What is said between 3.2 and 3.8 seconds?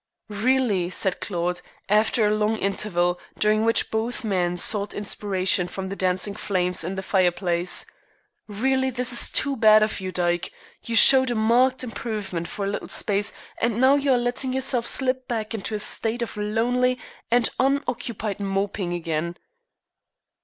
during